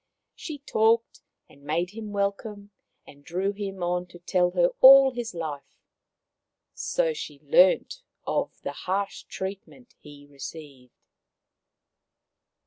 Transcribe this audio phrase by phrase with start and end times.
[0.33, 2.71] She talked and made him welcome,
[3.05, 5.77] and drew him on to tell her all his life.
[6.73, 10.95] So she learnt of the harsh treatment he received.